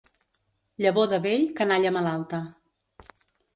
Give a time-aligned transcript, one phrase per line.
[0.85, 2.43] Llavor de vell, canalla malalta.